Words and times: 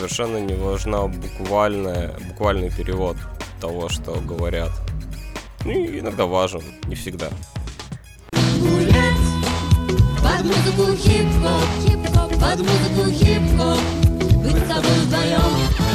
совершенно 0.00 0.38
не 0.38 0.54
важна 0.54 1.08
буквальная, 1.08 2.14
буквальный 2.28 2.70
перевод 2.70 3.18
того, 3.60 3.90
что 3.90 4.12
говорят. 4.12 4.70
Ну, 5.66 5.72
иногда 5.72 6.24
важен, 6.24 6.62
не 6.86 6.94
всегда. 6.94 7.28
под 10.22 10.44
музыку 10.44 10.96
хип-хоп, 10.96 12.30
под 12.40 12.60
музыку 12.60 13.10
хип-хоп, 13.10 13.78
быть 14.42 14.56
с 14.56 14.68
тобой 14.68 14.98
вдвоем. 15.04 15.89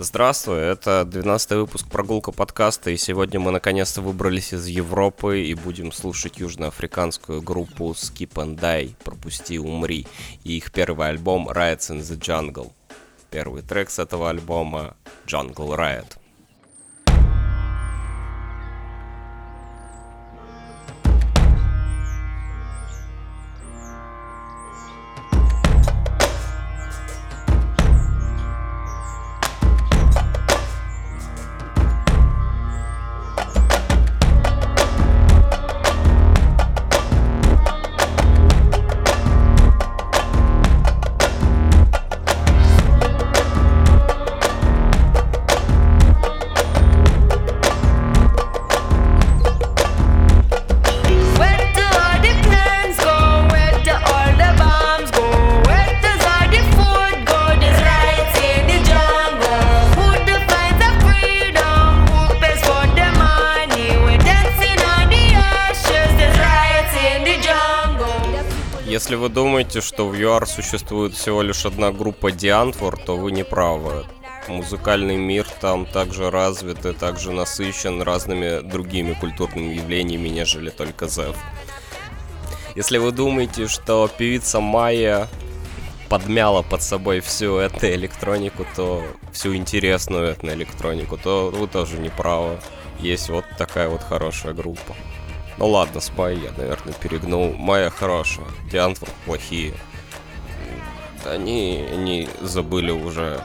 Здравствуй, 0.00 0.58
это 0.58 1.04
12 1.04 1.50
выпуск 1.50 1.88
прогулка 1.88 2.30
подкаста, 2.30 2.92
и 2.92 2.96
сегодня 2.96 3.40
мы 3.40 3.50
наконец-то 3.50 4.00
выбрались 4.00 4.54
из 4.54 4.68
Европы 4.68 5.40
и 5.40 5.54
будем 5.54 5.90
слушать 5.90 6.38
южноафриканскую 6.38 7.42
группу 7.42 7.90
Skip 7.90 8.34
and 8.34 8.60
Die, 8.60 8.94
Пропусти, 9.02 9.58
умри, 9.58 10.06
и 10.44 10.56
их 10.56 10.70
первый 10.70 11.08
альбом 11.08 11.48
Riots 11.48 11.90
in 11.90 11.98
the 11.98 12.16
Jungle. 12.16 12.70
Первый 13.32 13.62
трек 13.62 13.90
с 13.90 13.98
этого 13.98 14.30
альбома 14.30 14.96
Jungle 15.26 15.76
Riot. 15.76 16.17
Думаете, 69.78 69.80
что 69.80 70.08
в 70.08 70.14
ЮАР 70.14 70.46
существует 70.46 71.14
всего 71.14 71.42
лишь 71.42 71.66
одна 71.66 71.92
группа 71.92 72.32
Диантвор, 72.32 72.96
то 72.96 73.16
вы 73.16 73.32
не 73.32 73.44
правы. 73.44 74.04
Музыкальный 74.48 75.16
мир 75.16 75.46
там 75.60 75.86
также 75.86 76.30
развит 76.30 76.86
и 76.86 76.92
также 76.92 77.32
насыщен 77.32 78.02
разными 78.02 78.60
другими 78.60 79.14
культурными 79.14 79.74
явлениями, 79.74 80.28
нежели 80.28 80.70
только 80.70 81.06
Зев. 81.06 81.36
Если 82.76 82.98
вы 82.98 83.12
думаете, 83.12 83.68
что 83.68 84.08
певица 84.18 84.60
Майя 84.60 85.28
подмяла 86.08 86.62
под 86.62 86.82
собой 86.82 87.20
всю 87.20 87.58
эту 87.58 87.86
электронику, 87.86 88.66
то 88.76 89.02
всю 89.32 89.54
интересную 89.54 90.28
эту 90.28 90.48
электронику, 90.48 91.16
то 91.16 91.50
вы 91.50 91.68
тоже 91.68 91.98
не 91.98 92.10
правы. 92.10 92.58
Есть 93.00 93.28
вот 93.28 93.44
такая 93.58 93.88
вот 93.88 94.02
хорошая 94.02 94.54
группа. 94.54 94.94
Ну 95.58 95.66
ладно, 95.66 96.00
с 96.00 96.12
Майей 96.16 96.44
я, 96.44 96.52
наверное, 96.56 96.94
перегнул. 96.94 97.52
Майя 97.52 97.90
хорошая, 97.90 98.46
Диантворд 98.70 99.12
плохие. 99.26 99.74
Они, 101.26 101.84
они 101.92 102.28
забыли 102.40 102.92
уже, 102.92 103.40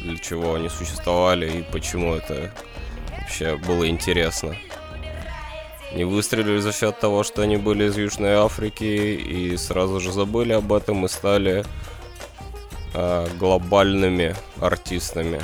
для 0.00 0.16
чего 0.18 0.54
они 0.54 0.68
существовали 0.68 1.50
и 1.58 1.62
почему 1.72 2.14
это 2.14 2.54
вообще 3.10 3.56
было 3.56 3.88
интересно. 3.88 4.56
Не 5.94 6.04
выстрелили 6.04 6.60
за 6.60 6.72
счет 6.72 7.00
того, 7.00 7.24
что 7.24 7.42
они 7.42 7.56
были 7.56 7.84
из 7.84 7.96
Южной 7.96 8.34
Африки 8.34 8.84
и 8.84 9.56
сразу 9.56 9.98
же 9.98 10.12
забыли 10.12 10.52
об 10.52 10.72
этом 10.72 11.04
и 11.04 11.08
стали 11.08 11.64
э, 12.94 13.28
глобальными 13.36 14.36
артистами, 14.60 15.40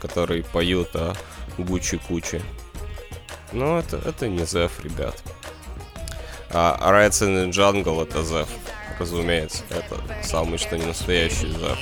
которые 0.00 0.44
поют 0.44 0.94
о 0.94 1.14
Гучи-Кучи. 1.56 2.40
Но 3.52 3.78
это, 3.78 4.00
это 4.04 4.28
не 4.28 4.44
Зев, 4.44 4.72
ребят. 4.82 5.16
А 6.50 6.78
Riots 6.80 7.22
in 7.22 7.34
the 7.34 7.50
Jungle 7.50 8.02
это 8.02 8.22
Зев. 8.22 8.48
Разумеется, 8.98 9.62
это 9.70 10.00
самый 10.22 10.58
что 10.58 10.76
не 10.76 10.86
настоящий 10.86 11.48
Зев. 11.48 11.78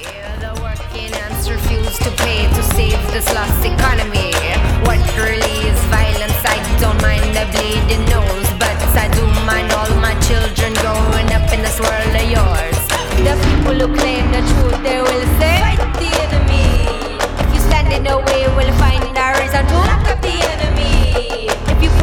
The 18.06 18.16
way, 18.18 18.46
we'll 18.54 18.72
find 18.78 19.02
a 19.18 19.34
reason 19.40 19.66
to 19.66 19.74
lock 19.74 20.06
up 20.06 20.22
the 20.22 20.28
enemy. 20.28 21.05
If 21.18 21.82
you. 21.82 21.96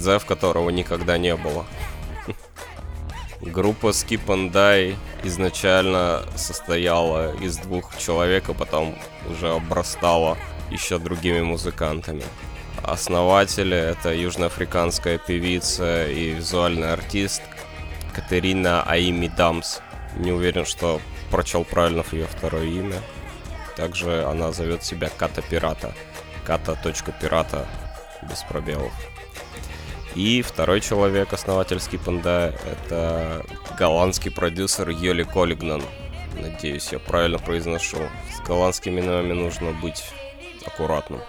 Зев, 0.00 0.24
которого 0.24 0.70
никогда 0.70 1.18
не 1.18 1.36
было. 1.36 1.66
Группа 3.40 3.88
Skip 3.88 4.26
and 4.26 4.50
Die 4.50 4.96
изначально 5.24 6.22
состояла 6.36 7.34
из 7.36 7.56
двух 7.58 7.96
человек, 7.98 8.48
а 8.48 8.54
потом 8.54 8.96
уже 9.30 9.50
обрастала 9.50 10.38
еще 10.70 10.98
другими 10.98 11.42
музыкантами. 11.42 12.24
Основатели— 12.82 13.76
это 13.92 14.14
южноафриканская 14.14 15.18
певица 15.18 16.06
и 16.06 16.30
визуальный 16.30 16.92
артист 16.92 17.42
Катерина 18.20 18.82
Аими 18.82 19.28
Дамс. 19.28 19.80
Не 20.16 20.32
уверен, 20.32 20.66
что 20.66 21.00
прочел 21.30 21.64
правильно 21.64 22.04
ее 22.12 22.26
второе 22.26 22.66
имя. 22.66 23.00
Также 23.76 24.24
она 24.24 24.52
зовет 24.52 24.84
себя 24.84 25.08
Ката 25.08 25.40
Пирата. 25.40 25.94
Ката.пирата 26.44 27.66
без 28.28 28.42
пробелов. 28.42 28.92
И 30.14 30.42
второй 30.42 30.80
человек, 30.82 31.32
основательский 31.32 31.98
панда, 31.98 32.54
это 32.66 33.44
голландский 33.78 34.30
продюсер 34.30 34.90
Йоли 34.90 35.22
Коллигнан. 35.22 35.82
Надеюсь, 36.38 36.92
я 36.92 36.98
правильно 36.98 37.38
произношу. 37.38 37.98
С 38.36 38.46
голландскими 38.46 39.00
именами 39.00 39.32
нужно 39.32 39.72
быть 39.72 40.04
аккуратным. 40.66 41.20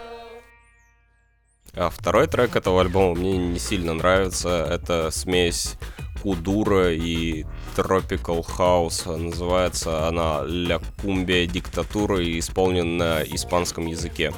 А 1.73 1.90
второй 1.90 2.28
трек 2.28 2.58
этого 2.58 2.81
альбома 2.81 3.16
мне 3.16 3.38
не 3.38 3.59
сильно 3.59 3.94
нравится. 3.94 4.68
Это 4.69 5.09
смесь 5.09 5.78
Кудура 6.22 6.94
и 6.94 7.46
Tropical 7.76 8.46
House. 8.58 9.16
Называется 9.16 10.08
она 10.08 10.44
«Ля 10.46 10.80
Кумбия 11.02 11.46
Диктатура» 11.48 12.22
и 12.22 12.40
исполнена 12.40 13.20
на 13.20 13.24
испанском 13.24 13.88
языке. 13.88 14.34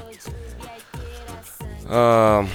А, 1.86 2.46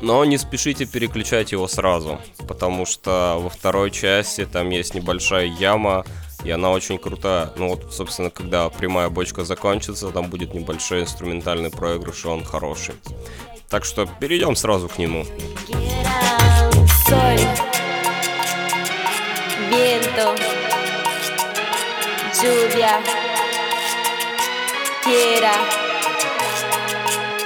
но 0.00 0.24
не 0.24 0.38
спешите 0.38 0.86
переключать 0.86 1.52
его 1.52 1.66
сразу, 1.68 2.20
потому 2.48 2.86
что 2.86 3.38
во 3.40 3.50
второй 3.50 3.90
части 3.90 4.46
там 4.46 4.70
есть 4.70 4.94
небольшая 4.94 5.46
яма, 5.46 6.04
и 6.44 6.50
она 6.50 6.70
очень 6.70 6.98
крутая. 6.98 7.50
Ну 7.56 7.68
вот, 7.68 7.92
собственно, 7.92 8.30
когда 8.30 8.68
прямая 8.68 9.08
бочка 9.08 9.44
закончится, 9.44 10.10
там 10.10 10.30
будет 10.30 10.54
небольшой 10.54 11.02
инструментальный 11.02 11.70
проигрыш, 11.70 12.24
и 12.24 12.28
он 12.28 12.44
хороший. 12.44 12.94
Так 13.68 13.84
что 13.84 14.06
перейдем 14.06 14.56
сразу 14.56 14.88
к 14.88 14.98
нему. 14.98 15.24
Sorry. 17.08 17.71
viento, 19.72 20.34
lluvia, 22.42 23.00
tierra, 25.02 25.54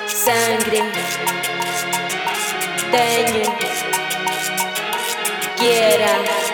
sangre, 0.08 0.82
daño, 2.90 3.56
quiera. 5.56 6.46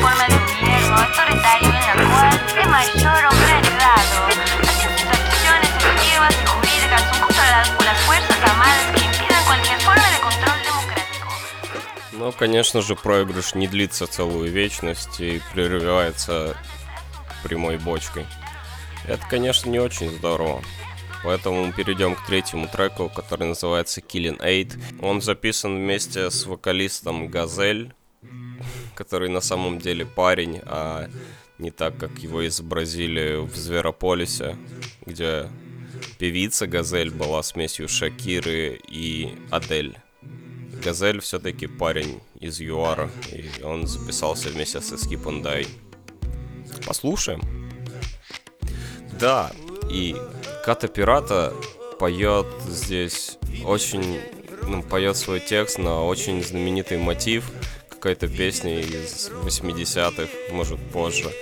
forma 0.00 0.26
de 0.28 0.38
gobierno 0.38 0.96
autoritario 0.96 1.68
en 1.68 1.86
la 1.86 1.94
cual 2.10 2.40
el 2.60 2.68
mayor 2.68 3.24
hombre 3.30 3.65
Но, 12.26 12.32
конечно 12.32 12.82
же, 12.82 12.96
проигрыш 12.96 13.54
не 13.54 13.68
длится 13.68 14.08
целую 14.08 14.50
вечность 14.50 15.20
и 15.20 15.40
прерывается 15.54 16.56
прямой 17.44 17.78
бочкой. 17.78 18.26
Это, 19.06 19.24
конечно, 19.30 19.70
не 19.70 19.78
очень 19.78 20.10
здорово. 20.10 20.60
Поэтому 21.22 21.66
мы 21.66 21.72
перейдем 21.72 22.16
к 22.16 22.26
третьему 22.26 22.66
треку, 22.66 23.08
который 23.08 23.46
называется 23.46 24.00
Killing 24.00 24.40
Eight. 24.40 24.76
Он 25.00 25.22
записан 25.22 25.76
вместе 25.76 26.28
с 26.28 26.46
вокалистом 26.46 27.28
Газель, 27.28 27.94
который 28.96 29.28
на 29.28 29.40
самом 29.40 29.78
деле 29.78 30.04
парень, 30.04 30.60
а 30.64 31.08
не 31.58 31.70
так, 31.70 31.96
как 31.96 32.18
его 32.18 32.44
изобразили 32.44 33.36
в 33.36 33.54
Зверополисе, 33.54 34.56
где 35.02 35.48
певица 36.18 36.66
Газель 36.66 37.12
была 37.12 37.44
смесью 37.44 37.88
Шакиры 37.88 38.80
и 38.88 39.32
Адель. 39.52 39.96
Газель 40.84 41.20
все-таки 41.20 41.66
парень 41.66 42.20
из 42.38 42.60
ЮАРа, 42.60 43.10
и 43.32 43.62
он 43.62 43.86
записался 43.86 44.48
вместе 44.48 44.80
со 44.80 44.94
Die. 44.94 45.66
Послушаем. 46.86 47.42
Да, 49.18 49.50
и 49.90 50.16
Ката 50.64 50.88
Пирата 50.88 51.54
поет 51.98 52.46
здесь 52.68 53.38
очень, 53.64 54.20
ну, 54.66 54.82
поет 54.82 55.16
свой 55.16 55.40
текст 55.40 55.78
на 55.78 56.04
очень 56.04 56.42
знаменитый 56.42 56.98
мотив 56.98 57.50
какой-то 57.88 58.28
песни 58.28 58.80
из 58.80 59.30
80-х, 59.30 60.28
может 60.52 60.78
позже. 60.92 61.32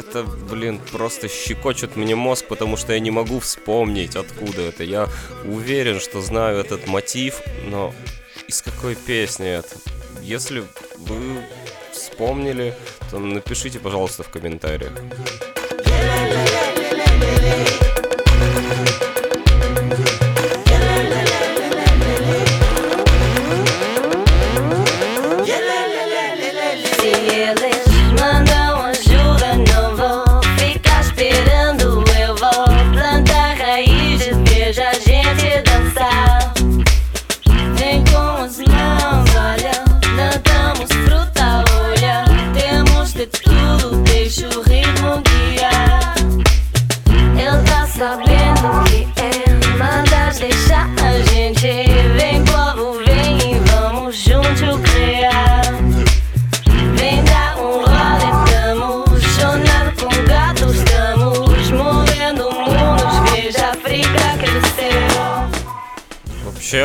Это, 0.00 0.22
блин, 0.22 0.80
просто 0.92 1.28
щекочет 1.28 1.94
мне 1.94 2.16
мозг, 2.16 2.46
потому 2.48 2.78
что 2.78 2.94
я 2.94 3.00
не 3.00 3.10
могу 3.10 3.38
вспомнить, 3.38 4.16
откуда 4.16 4.62
это. 4.62 4.82
Я 4.82 5.08
уверен, 5.44 6.00
что 6.00 6.22
знаю 6.22 6.58
этот 6.58 6.86
мотив, 6.86 7.42
но 7.66 7.92
из 8.48 8.62
какой 8.62 8.94
песни 8.94 9.46
это? 9.46 9.76
Если 10.22 10.64
вы 10.96 11.42
вспомнили, 11.92 12.74
то 13.10 13.18
напишите, 13.18 13.78
пожалуйста, 13.78 14.22
в 14.22 14.30
комментариях. 14.30 14.92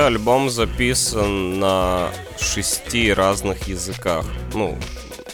Альбом 0.05 0.51
записан 0.51 1.59
на 1.59 2.11
шести 2.37 3.11
разных 3.11 3.67
языках. 3.67 4.23
Ну, 4.53 4.77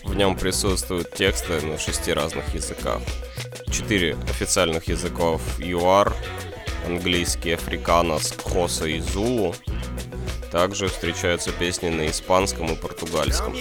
в 0.06 0.16
нем 0.16 0.38
присутствуют 0.38 1.14
тексты 1.14 1.60
на 1.60 1.78
шести 1.78 2.14
разных 2.14 2.56
языках. 2.56 3.02
Четыре 3.70 4.16
официальных 4.30 4.88
языков 4.88 5.42
ЮАР, 5.60 6.14
английский, 6.88 7.52
африканос, 7.52 8.32
кхоса 8.32 8.86
и 8.86 9.02
зулу. 9.02 9.54
Также 10.52 10.88
встречаются 10.90 11.52
песни 11.52 11.88
на 11.88 12.08
испанском 12.10 12.74
и 12.74 12.76
португальском. 12.76 13.54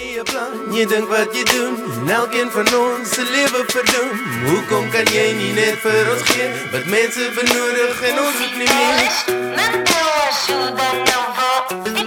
что-то 10.45 12.00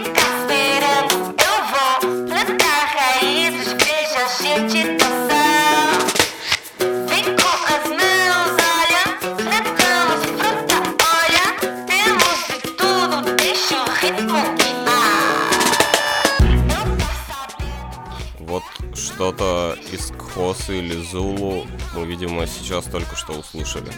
из 20.34 20.36
Кхосы 20.36 20.80
или 20.80 21.02
Зулу 21.04 21.66
мы, 21.96 22.06
видимо, 22.06 22.48
сейчас 22.48 22.86
только 22.86 23.16
что 23.16 23.34
услышали. 23.34 23.92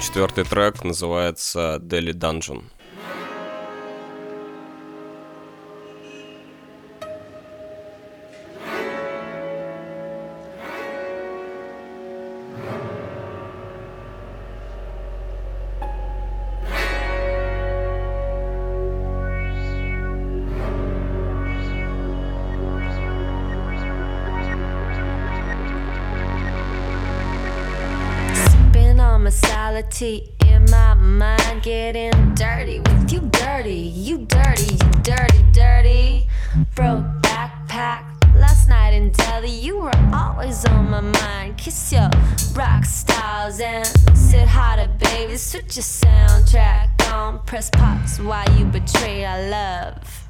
Четвертый 0.00 0.44
трек 0.44 0.84
называется 0.84 1.78
Daily 1.80 2.12
Dungeon. 2.12 2.64
In 30.00 30.64
my 30.70 30.94
mind 30.94 31.60
getting 31.62 32.12
dirty 32.36 32.78
with 32.78 33.12
you 33.12 33.20
dirty 33.32 33.72
you 33.72 34.18
dirty 34.18 34.74
you 34.74 34.90
dirty 35.02 35.42
dirty. 35.50 36.28
Broke 36.76 37.04
backpack 37.22 38.04
last 38.36 38.68
night 38.68 38.90
in 38.90 39.10
Delhi 39.10 39.50
you 39.50 39.78
were 39.78 40.10
always 40.14 40.64
on 40.66 40.88
my 40.90 41.00
mind. 41.00 41.58
Kiss 41.58 41.92
your 41.92 42.08
rock 42.54 42.84
styles 42.84 43.58
and 43.58 43.84
sit 44.16 44.46
harder 44.46 44.88
baby. 45.00 45.36
Switch 45.36 45.76
your 45.76 45.82
soundtrack 45.82 46.90
on. 47.12 47.40
Press 47.44 47.68
pause 47.70 48.20
while 48.20 48.48
you 48.56 48.66
betray 48.66 49.24
our 49.24 49.50
love. 49.50 50.28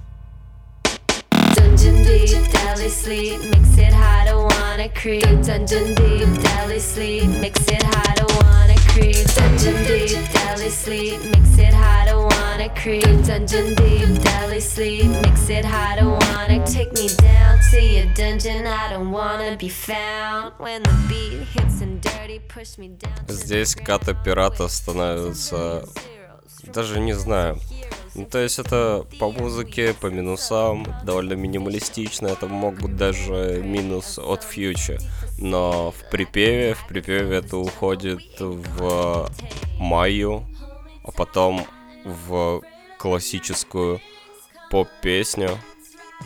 Dungeon 1.53 2.05
deep, 2.05 2.51
Delhi 2.53 2.89
sleep, 2.89 3.41
makes 3.51 3.77
it 3.77 3.93
hard 3.93 4.29
to 4.29 4.57
wanna 4.57 4.89
creep. 4.89 5.25
Dungeon 5.43 5.95
deep, 5.95 6.43
Delhi 6.43 6.79
sleep, 6.79 7.29
makes 7.41 7.67
it 7.69 7.83
to 7.83 8.27
wanna 8.41 8.68
creep. 8.98 9.26
Dungeon 9.36 9.78
deep, 9.84 10.18
Delhi 10.34 10.70
sleep, 10.70 11.20
makes 11.34 11.58
it 11.58 11.74
hard 11.74 12.08
to 12.10 12.18
wanna 12.18 12.70
creep. 12.82 13.04
Dungeon 13.26 13.76
deep, 13.76 14.22
Delhi 14.24 14.60
sleep, 14.60 15.06
makes 15.24 15.50
it 15.50 15.66
hard 15.66 16.00
to 16.00 16.06
wanna 16.10 16.66
take 16.66 16.92
me 16.94 17.08
down 17.18 17.60
to 17.72 17.82
your 17.82 18.08
dungeon. 18.14 18.68
I 18.68 18.90
don't 18.92 19.12
wanna 19.12 19.56
be 19.58 19.70
found 19.70 20.54
when 20.58 20.84
the 20.84 20.96
beat 21.10 21.40
hits 21.54 21.82
and 21.82 22.02
dirty 22.02 22.40
push 22.40 22.78
me 22.78 22.90
down. 22.90 23.26
Здесь 23.28 23.76
ката 23.76 24.14
пирата 24.14 24.68
становится 24.68 25.84
даже 26.73 27.01
не 27.01 27.15
знаю. 27.15 27.59
Ну, 28.15 28.25
то 28.25 28.39
есть 28.39 28.59
это 28.59 29.07
по 29.21 29.31
музыке, 29.31 29.95
по 29.95 30.07
минусам, 30.07 30.87
довольно 31.05 31.35
минималистично. 31.35 32.27
Это 32.27 32.47
мог 32.47 32.81
быть 32.81 32.97
даже 32.97 33.63
минус 33.65 34.19
от 34.19 34.43
фьюча. 34.43 34.99
Но 35.39 35.93
в 35.93 36.11
припеве, 36.11 36.75
в 36.75 36.87
припеве 36.89 37.37
это 37.37 37.57
уходит 37.59 38.41
в 38.41 39.31
маю, 39.79 40.45
а 41.05 41.13
потом 41.13 41.65
в 42.05 42.63
классическую 42.99 44.01
поп-песню 44.71 45.51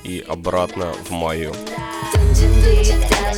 и 0.02 0.25
обратно 0.26 0.92
в 1.04 1.11
маю. 1.11 1.52
Dungeon 2.14 2.62
deep, 2.62 3.32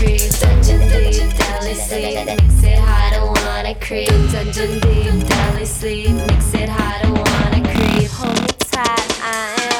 Delhi 0.00 1.74
sleep, 1.74 2.24
mix 2.24 2.62
it 2.64 2.78
hard, 2.78 3.12
I 3.12 3.22
wanna 3.22 3.74
creep. 3.74 4.08
Dungeon 4.32 4.80
deep, 4.80 5.28
Delhi 5.28 5.66
sleep, 5.66 6.10
mix 6.10 6.54
it 6.54 6.68
hard, 6.70 7.04
I 7.04 7.10
wanna 7.10 7.60
creep. 7.68 8.10
Hold 8.12 8.40
me 8.40 8.48
tight, 8.70 9.10
I 9.22 9.26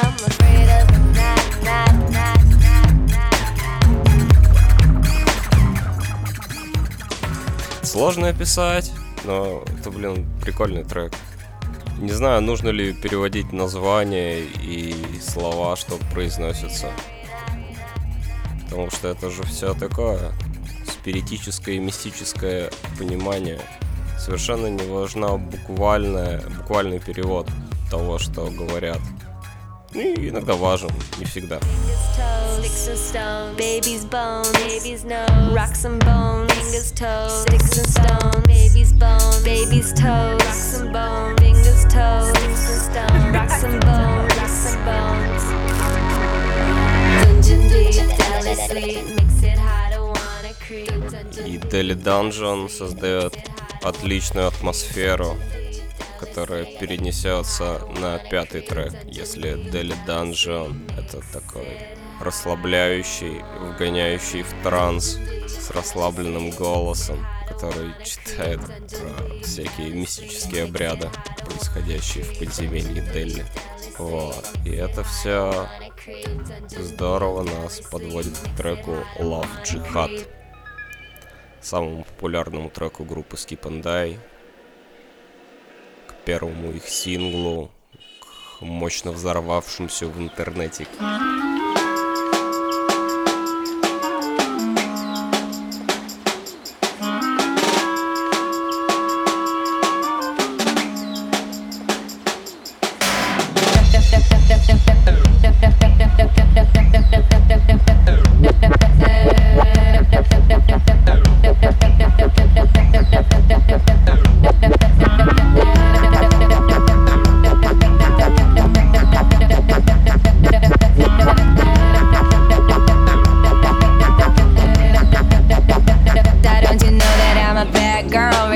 am 0.03 0.13
afraid 0.13 0.69
of 0.77 0.85
night, 1.15 1.47
night, 1.63 1.97
night. 2.11 2.41
Сложно 7.83 8.27
описать, 8.29 8.91
но 9.23 9.63
это, 9.79 9.89
блин, 9.89 10.27
прикольный 10.41 10.83
трек. 10.83 11.13
Не 11.97 12.11
знаю, 12.11 12.41
нужно 12.41 12.69
ли 12.69 12.93
переводить 12.93 13.51
название 13.51 14.41
и 14.41 15.19
слова, 15.19 15.75
что 15.75 15.97
произносятся. 16.13 16.91
Потому 18.71 18.89
что 18.89 19.09
это 19.09 19.29
же 19.29 19.43
все 19.43 19.73
такое 19.73 20.31
спиритическое 20.87 21.75
и 21.75 21.79
мистическое 21.79 22.71
понимание. 22.97 23.59
Совершенно 24.17 24.67
не 24.67 24.89
важна 24.89 25.35
буквальная, 25.35 26.41
буквальный 26.57 26.99
перевод 26.99 27.49
того, 27.89 28.17
что 28.17 28.49
говорят. 28.49 28.99
И 29.93 30.29
иногда 30.29 30.53
важен, 30.53 30.89
не 31.19 31.25
всегда. 31.25 31.59
Dungeon 47.41 47.69
deep, 47.69 48.20
И 51.45 51.57
Daily 51.57 51.95
Dungeon 51.95 52.69
создает 52.69 53.37
отличную 53.81 54.47
атмосферу, 54.47 55.37
которая 56.19 56.65
перенесется 56.65 57.81
на 57.99 58.17
пятый 58.19 58.61
трек. 58.61 58.93
Если 59.05 59.53
Daily 59.71 59.95
Dungeon 60.05 60.91
это 60.97 61.21
такой 61.31 61.67
расслабляющий, 62.21 63.41
вгоняющий 63.59 64.43
в 64.43 64.53
транс 64.63 65.17
с 65.47 65.71
расслабленным 65.71 66.51
голосом, 66.51 67.25
который 67.47 67.93
читает 68.05 68.59
про 68.59 69.41
всякие 69.43 69.89
мистические 69.89 70.63
обряды, 70.65 71.09
происходящие 71.61 72.23
в 72.23 72.39
подземелье 72.39 73.01
Дели. 73.13 73.45
Вот. 73.97 74.45
И 74.65 74.71
это 74.71 75.03
все 75.03 75.67
здорово 76.69 77.43
нас 77.43 77.81
подводит 77.81 78.37
к 78.37 78.57
треку 78.57 78.97
Love 79.19 79.47
Jihad 79.63 80.27
самому 81.61 82.03
популярному 82.03 82.71
треку 82.71 83.03
группы 83.03 83.35
Skip 83.35 83.61
and 83.61 83.83
Die, 83.83 84.17
к 86.07 86.15
первому 86.25 86.71
их 86.71 86.87
синглу, 86.87 87.69
к 88.19 88.61
мощно 88.61 89.11
взорвавшемуся 89.11 90.07
в 90.07 90.19
интернете 90.19 90.87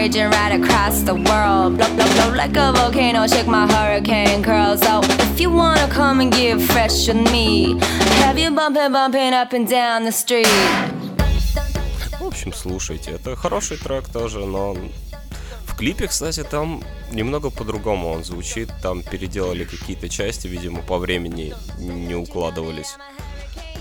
raging 0.05 0.29
right 0.29 0.53
across 0.62 1.01
the 1.01 1.15
world? 1.15 1.77
Blow, 1.77 1.89
blow, 1.95 2.07
blow 2.15 2.35
like 2.35 2.55
a 2.57 2.71
volcano, 2.74 3.25
shake 3.27 3.47
my 3.47 3.65
hurricane 3.74 4.43
curls. 4.43 4.81
So 4.81 5.01
if 5.03 5.39
you 5.39 5.50
wanna 5.50 5.88
come 5.89 6.21
and 6.21 6.31
get 6.31 6.62
fresh 6.62 7.07
with 7.07 7.31
me, 7.31 7.79
have 8.21 8.38
you 8.38 8.51
bumping, 8.51 8.91
bumping 8.91 9.33
up 9.33 9.53
and 9.53 9.67
down 9.67 10.03
the 10.05 10.12
street? 10.12 10.47
В 12.19 12.27
общем, 12.27 12.53
слушайте, 12.53 13.12
это 13.12 13.35
хороший 13.35 13.77
трек 13.77 14.07
тоже, 14.07 14.45
но 14.45 14.75
в 15.65 15.75
клипе, 15.75 16.07
кстати, 16.07 16.43
там 16.43 16.83
немного 17.12 17.50
по-другому 17.50 18.09
он 18.09 18.24
звучит. 18.24 18.69
Там 18.83 19.01
переделали 19.01 19.63
какие-то 19.63 20.07
части, 20.07 20.47
видимо, 20.47 20.81
по 20.81 20.97
времени 21.00 21.53
не 21.79 22.15
укладывались. 22.15 22.95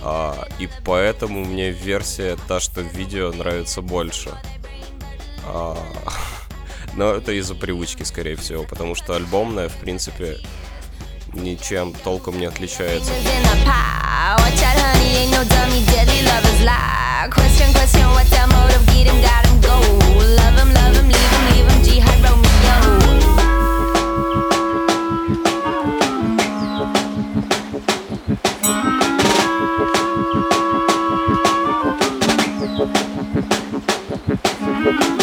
А, 0.02 0.48
и 0.58 0.68
поэтому 0.84 1.44
мне 1.44 1.70
версия 1.70 2.36
та, 2.48 2.60
что 2.60 2.80
в 2.80 2.94
видео, 2.94 3.32
нравится 3.32 3.82
больше. 3.82 4.30
А, 5.46 5.76
но 6.94 7.12
это 7.12 7.32
из-за 7.32 7.54
привычки, 7.54 8.02
скорее 8.02 8.36
всего, 8.36 8.64
потому 8.64 8.94
что 8.94 9.14
альбомная, 9.14 9.68
в 9.68 9.76
принципе, 9.76 10.38
ничем 11.32 11.92
толком 11.92 12.38
не 12.38 12.46
отличается. 12.46 13.12
in 34.66 34.84
the 34.84 35.13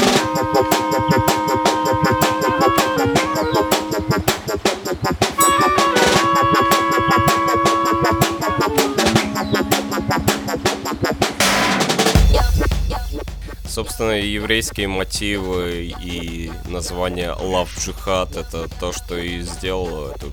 Собственно, 13.82 14.12
еврейские 14.12 14.88
мотивы 14.88 15.92
и 16.04 16.52
название 16.68 17.30
Love 17.30 17.70
Jihad 17.78 18.40
это 18.40 18.70
то, 18.80 18.94
что 18.94 19.18
и 19.18 19.42
сделало 19.42 20.14
эту 20.14 20.32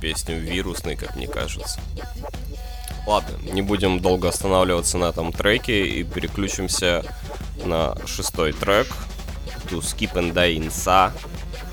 песню 0.00 0.38
вирусной, 0.38 0.94
как 0.94 1.16
мне 1.16 1.26
кажется. 1.26 1.80
Ладно, 3.04 3.36
не 3.50 3.62
будем 3.62 3.98
долго 3.98 4.28
останавливаться 4.28 4.96
на 4.98 5.06
этом 5.06 5.32
треке 5.32 5.88
и 5.88 6.04
переключимся 6.04 7.04
на 7.64 7.96
шестой 8.06 8.52
трек 8.52 8.86
To 9.70 9.80
Skip 9.80 10.12
and 10.12 10.32
Die 10.32 10.56
in 10.56 10.68
Sa, 10.68 11.10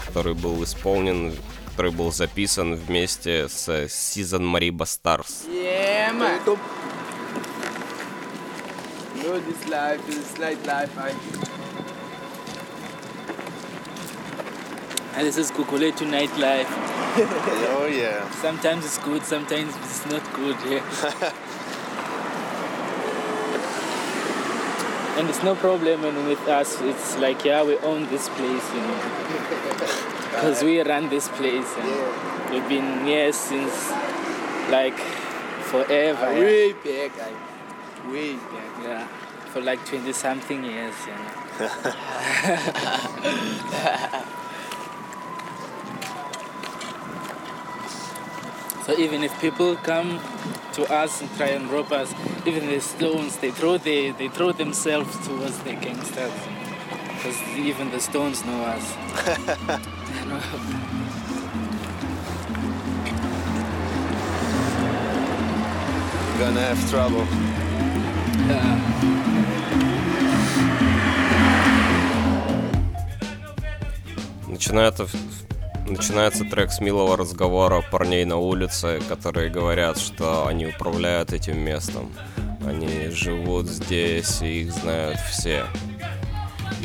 который 0.07 0.33
был 0.33 0.63
исполнен, 0.63 1.35
который 1.69 1.91
был 1.91 2.11
записан 2.11 2.73
вместе 2.73 3.47
с 3.47 3.69
Season 3.69 4.41
Mariba 4.41 4.87
Stars. 4.87 5.47
Yeah. 5.47 5.81
Know 9.31 9.39
this 9.39 9.63
life 9.69 10.09
is 10.09 10.37
night 10.39 10.65
life. 10.65 10.97
I 10.97 11.11
And 15.15 15.25
this 15.25 15.37
is 15.37 15.51
Kukuletu 15.51 16.05
nightlife. 16.05 16.67
Oh 17.75 17.85
yeah. 17.85 18.29
Sometimes 18.41 18.83
it's 18.83 18.97
good, 18.97 19.23
sometimes 19.23 19.73
it's 19.77 20.05
not 20.07 20.33
good. 20.33 20.57
Yeah. 20.65 20.83
and 25.17 25.29
it's 25.29 25.43
no 25.43 25.55
problem 25.55 26.03
and 26.03 26.27
with 26.27 26.45
us. 26.49 26.81
It's 26.81 27.15
like 27.17 27.45
yeah, 27.45 27.63
we 27.63 27.77
own 27.77 28.09
this 28.09 28.27
place, 28.27 28.73
you 28.73 28.81
know, 28.81 28.99
because 30.31 30.61
we 30.61 30.81
run 30.81 31.07
this 31.07 31.29
place 31.29 31.73
and 31.77 31.89
we've 32.51 32.67
been 32.67 33.05
here 33.05 33.31
since 33.31 33.91
like 34.69 34.99
forever. 35.71 36.25
I 36.25 36.33
yeah. 36.33 36.41
way 36.41 36.73
back. 36.73 37.11
Way 38.09 38.33
back. 38.33 38.81
Yeah, 38.81 39.05
for 39.53 39.61
like 39.61 39.85
20 39.85 40.11
something 40.13 40.63
years, 40.63 40.95
you 41.05 41.13
know. 41.13 41.41
so 48.85 48.97
even 48.97 49.23
if 49.23 49.39
people 49.39 49.75
come 49.75 50.19
to 50.73 50.91
us 50.91 51.21
and 51.21 51.29
try 51.37 51.49
and 51.49 51.69
rob 51.69 51.91
us, 51.91 52.15
even 52.45 52.65
the 52.67 52.81
stones, 52.81 53.37
they 53.37 53.51
throw 53.51 53.77
they, 53.77 54.09
they 54.11 54.29
throw 54.29 54.51
themselves 54.51 55.15
towards 55.27 55.59
the 55.59 55.73
gangsters. 55.73 56.33
Because 57.15 57.39
even 57.55 57.91
the 57.91 57.99
stones 57.99 58.43
know 58.43 58.63
us. 58.63 58.95
Gonna 66.39 66.61
have 66.61 66.89
trouble. 66.89 67.27
Начинается, 74.47 75.07
начинается 75.87 76.45
трек 76.45 76.71
с 76.71 76.79
милого 76.79 77.17
разговора 77.17 77.83
парней 77.91 78.25
на 78.25 78.37
улице, 78.37 79.01
которые 79.09 79.49
говорят, 79.49 79.97
что 79.97 80.47
они 80.47 80.67
управляют 80.67 81.33
этим 81.33 81.57
местом. 81.57 82.11
Они 82.65 83.09
живут 83.09 83.67
здесь, 83.67 84.41
и 84.41 84.61
их 84.61 84.71
знают 84.71 85.19
все. 85.19 85.65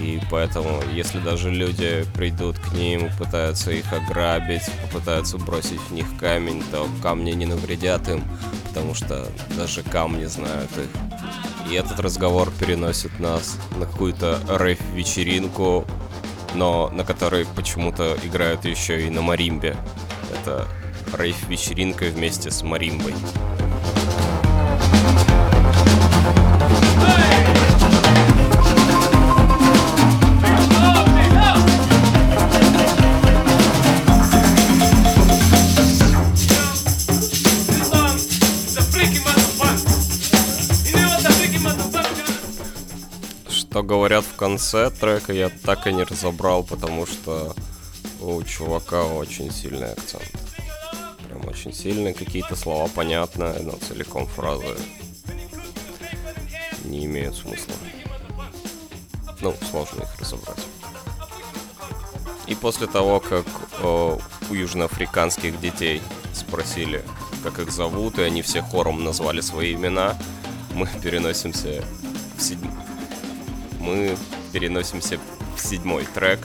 И 0.00 0.20
поэтому, 0.30 0.82
если 0.92 1.18
даже 1.18 1.50
люди 1.50 2.04
придут 2.14 2.58
к 2.58 2.72
ним, 2.72 3.10
пытаются 3.18 3.70
их 3.70 3.92
ограбить, 3.92 4.62
попытаются 4.82 5.38
бросить 5.38 5.80
в 5.88 5.92
них 5.92 6.06
камень, 6.18 6.62
то 6.70 6.88
камни 7.02 7.32
не 7.32 7.46
навредят 7.46 8.08
им, 8.08 8.22
потому 8.68 8.94
что 8.94 9.28
даже 9.56 9.82
камни 9.82 10.24
знают 10.24 10.70
их. 10.76 11.15
И 11.68 11.74
этот 11.74 11.98
разговор 12.00 12.50
переносит 12.58 13.18
нас 13.18 13.58
на 13.76 13.86
какую-то 13.86 14.40
рейв-вечеринку, 14.48 15.84
но 16.54 16.88
на 16.90 17.04
которой 17.04 17.44
почему-то 17.56 18.16
играют 18.22 18.64
еще 18.64 19.06
и 19.06 19.10
на 19.10 19.20
маримбе. 19.20 19.76
Это 20.32 20.68
рейв-вечеринка 21.12 22.04
вместе 22.04 22.50
с 22.50 22.62
маримбой. 22.62 23.14
Говорят 43.86 44.24
в 44.24 44.34
конце 44.34 44.90
трека, 44.90 45.32
я 45.32 45.48
так 45.48 45.86
и 45.86 45.92
не 45.92 46.02
разобрал, 46.02 46.64
потому 46.64 47.06
что 47.06 47.54
у 48.20 48.42
чувака 48.42 49.04
очень 49.04 49.50
сильный 49.50 49.92
акцент. 49.92 50.30
Прям 51.26 51.46
очень 51.48 51.72
сильный, 51.72 52.12
какие-то 52.12 52.56
слова 52.56 52.88
понятны, 52.88 53.54
но 53.62 53.72
целиком 53.72 54.26
фразы 54.26 54.76
не 56.84 57.06
имеют 57.06 57.36
смысла. 57.36 57.74
Ну, 59.40 59.54
сложно 59.70 60.02
их 60.02 60.20
разобрать. 60.20 60.64
И 62.46 62.54
после 62.54 62.86
того, 62.86 63.20
как 63.20 63.46
о, 63.80 64.18
у 64.50 64.54
южноафриканских 64.54 65.60
детей 65.60 66.00
спросили, 66.32 67.04
как 67.42 67.58
их 67.58 67.70
зовут, 67.70 68.18
и 68.18 68.22
они 68.22 68.42
все 68.42 68.62
хором 68.62 69.04
назвали 69.04 69.40
свои 69.40 69.74
имена, 69.74 70.16
мы 70.74 70.88
переносимся 71.02 71.84
в 72.36 72.42
седьмой... 72.42 72.75
Мы 73.86 74.16
переносимся 74.52 75.16
в 75.54 75.60
седьмой 75.60 76.06
трек 76.06 76.40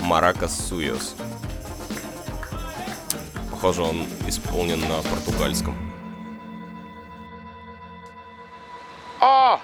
«Маракас 0.00 0.56
Суйос». 0.68 1.16
Похоже, 3.50 3.82
он 3.82 4.06
исполнен 4.26 4.80
на 4.80 5.02
португальском. 5.02 5.76
Uh, 9.20 9.58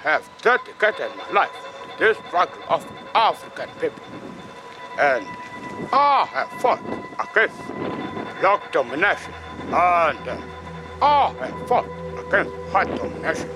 I 11.00 11.32
have 11.40 11.68
fought 11.68 11.88
against 12.28 12.52
white 12.70 12.94
domination. 12.96 13.50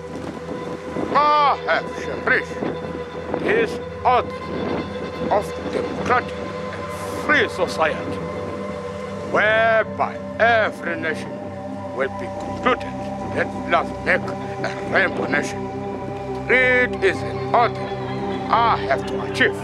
I 1.14 1.58
have 1.66 1.86
cherished 2.02 2.87
this 3.40 3.78
order 4.04 4.34
of 5.30 5.44
democratic 5.72 6.32
and 6.34 7.24
free 7.24 7.48
society, 7.48 8.18
whereby 9.30 10.16
every 10.38 11.00
nation 11.00 11.30
will 11.96 12.08
be 12.20 12.26
concluded 12.40 12.92
that 13.34 13.46
love 13.70 13.90
make 14.04 14.22
a 14.22 14.90
rainbow 14.90 15.26
nation. 15.26 15.64
It 16.50 17.04
is 17.04 17.16
an 17.18 17.54
order 17.54 17.80
I 18.50 18.76
have 18.88 19.06
to 19.06 19.22
achieve, 19.30 19.56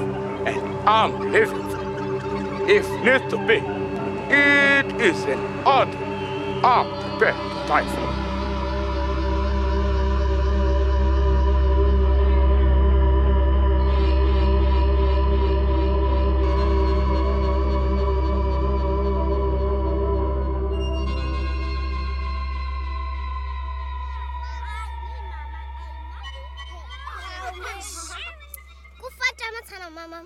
and 0.47 0.88
I'm 0.88 1.33
living 1.33 1.69
for. 1.71 2.69
If 2.69 2.88
need 3.04 3.31
to 3.31 3.38
be, 3.47 3.62
it 4.33 5.00
is 5.00 5.25
an 5.25 5.40
order 5.66 5.99
I'm 6.64 6.87
prepared 7.19 7.35
to 7.35 7.69
die 7.69 7.87
for. 7.94 8.24
Kufuata 29.01 29.45
matana 29.53 29.90
mama 29.90 30.25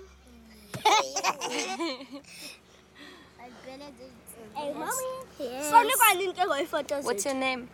Hey, 4.55 4.73
mommy. 4.73 5.09
What's 7.03 7.25
your 7.25 7.33
name? 7.35 7.69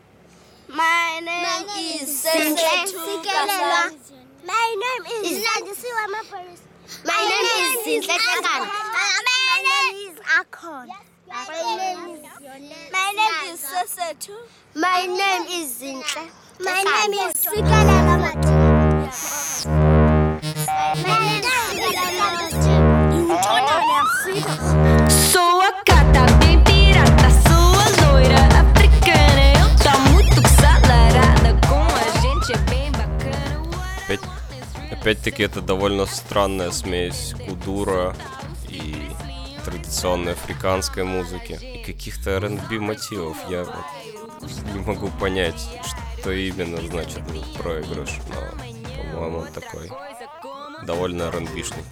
My 0.68 1.20
name 1.24 1.68
is 2.02 2.26
Sikelelwa. 2.26 3.91
My 4.46 4.76
name 4.84 5.06
is 5.26 5.44
Landisiwa 5.46 6.06
Maporis. 6.13 6.62
My 7.06 7.22
name 7.30 7.48
is 7.62 8.06
Zinhlehlangana. 8.08 8.68
My 9.48 9.62
name 9.70 10.12
is 10.12 10.20
Akon. 10.39 10.88
My 12.91 13.12
name 13.15 13.54
is 13.54 13.60
Sesetu. 13.62 14.36
My 14.76 15.06
name 15.06 15.46
is 15.62 15.72
Zinhle. 15.82 16.30
My 16.60 16.84
name 16.84 17.30
is 17.30 17.36
Sikelelwa 17.46 18.44
Sou 24.36 25.62
a 25.62 25.71
gata 25.86 26.26
bem 26.39 26.62
pirata, 26.65 27.30
sou 27.48 27.71
a 27.80 28.12
loira 28.12 28.43
africana. 28.60 29.43
Eu 29.54 29.69
tô 29.78 29.98
muito 30.12 30.41
acelerada, 30.45 31.58
com 31.65 31.86
a 31.86 32.06
gente 32.19 32.52
é 32.52 32.58
bem 32.69 32.91
bacana. 32.91 33.63
Опять, 34.04 34.19
опять-таки 34.91 35.43
это 35.43 35.62
довольно 35.62 36.06
странная 36.06 36.71
смесь 36.71 37.34
кудура 37.48 38.13
и 38.67 39.10
традиционной 39.63 40.34
африканской 40.34 41.06
музыки 41.06 41.58
и 41.62 41.82
каких-то 41.86 42.32
R&B 42.32 42.80
мотивов. 42.80 43.38
Я 43.50 43.63
вот 43.63 44.52
не 44.74 44.80
могу 44.80 45.08
понять, 45.12 45.65
что 46.19 46.32
именно 46.34 46.82
значит 46.82 47.19
этот 47.19 47.54
проигрыш, 47.54 48.19
но, 48.28 49.13
по-моему, 49.13 49.38
он 49.38 49.48
такой 49.54 49.89
довольно 50.84 51.24
R&B-шный. 51.24 51.86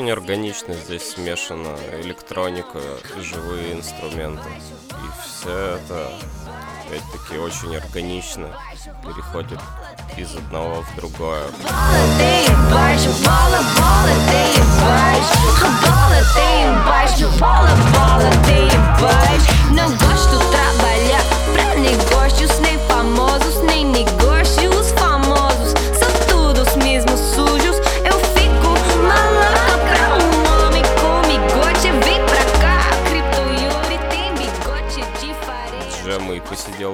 Очень 0.00 0.12
органично 0.12 0.72
здесь 0.72 1.10
смешана 1.10 1.76
электроника 2.02 2.80
живые 3.18 3.74
инструменты. 3.74 4.48
И 4.88 5.20
все 5.22 5.76
это, 5.76 6.10
опять-таки, 6.86 7.38
очень 7.38 7.76
органично 7.76 8.48
переходит 9.02 9.60
из 10.16 10.34
одного 10.34 10.80
в 10.80 10.96
другое. 10.96 11.42
Tem 12.16 12.46
embaixo, 12.46 13.10
bola, 13.22 13.60
bola 13.76 14.14
tem 14.30 14.56
embaixo. 14.62 15.36
Bola 15.84 16.20
tem 16.34 16.64
embaixo, 16.64 17.28
bola, 17.38 17.74
bola 17.92 18.30
tem 18.46 18.70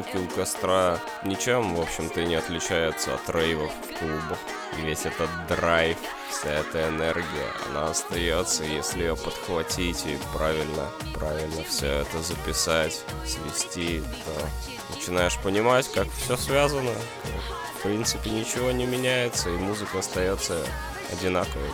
посиделки 0.03 0.17
у 0.17 0.29
костра 0.35 0.99
ничем, 1.25 1.75
в 1.75 1.81
общем-то, 1.81 2.25
не 2.25 2.35
отличаются 2.35 3.15
от 3.15 3.29
рейвов 3.31 3.71
в 3.73 3.99
клубах. 3.99 4.39
И 4.79 4.83
весь 4.83 5.07
этот 5.07 5.31
драйв, 5.49 5.97
вся 6.31 6.51
эта 6.51 6.89
энергия, 6.89 7.51
она 7.69 7.91
остается, 7.91 8.65
если 8.65 9.01
ее 9.01 9.17
подхватить 9.17 10.05
и 10.07 10.19
правильно, 10.35 10.89
правильно 11.15 11.63
все 11.65 11.87
это 11.87 12.23
записать, 12.23 13.01
свести, 13.25 14.03
то 14.25 14.95
начинаешь 14.95 15.39
понимать, 15.39 15.91
как 15.93 16.09
все 16.11 16.37
связано. 16.37 16.93
В 17.79 17.83
принципе, 17.83 18.31
ничего 18.31 18.71
не 18.73 18.87
меняется, 18.87 19.49
и 19.51 19.57
музыка 19.57 20.01
остается 20.01 20.59
одинаковой. 21.13 21.71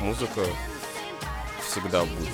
Музыка 0.00 0.42
всегда 1.66 2.04
будет 2.04 2.28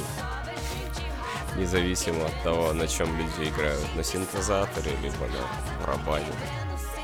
независимо 1.57 2.27
от 2.27 2.43
того, 2.43 2.73
на 2.73 2.87
чем 2.87 3.09
люди 3.19 3.49
играют, 3.49 3.95
на 3.97 4.03
синтезаторе, 4.03 4.93
либо 5.03 5.27
на 5.27 5.87
барабане. 5.87 6.27